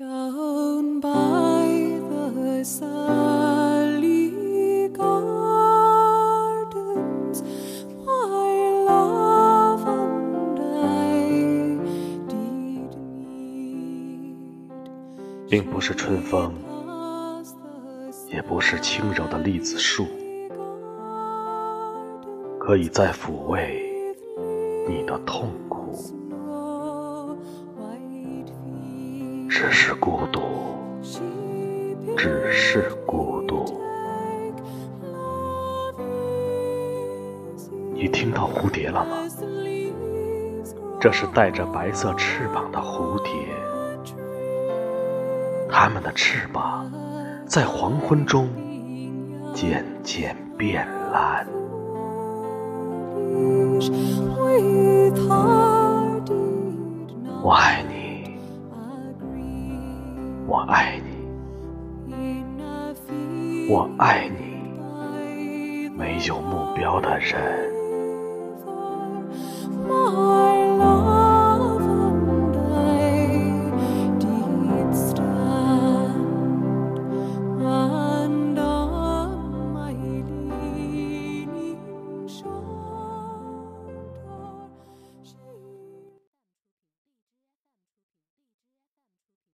[0.00, 1.68] Down by
[2.08, 4.32] the Sally
[4.88, 5.12] Gardens,
[8.06, 11.76] my love and I
[12.30, 14.80] did meet.
[15.50, 16.54] 并不是春风，
[18.32, 20.06] 也不是轻柔的栗子树，
[22.58, 23.84] 可以再抚慰
[24.88, 25.92] 你的痛苦，
[30.00, 30.40] 孤独
[32.16, 33.80] 只是孤独。
[37.92, 39.18] 你听到蝴蝶了吗？
[40.98, 43.32] 这是带着白色翅膀的蝴蝶。
[45.70, 46.90] 它们的翅膀
[47.46, 48.48] 在黄昏中
[49.54, 51.46] 渐渐变蓝。
[57.42, 57.89] 我爱你。
[60.50, 61.10] 我爱你。
[63.68, 65.88] 我爱你。
[65.90, 67.70] 没有目标的人。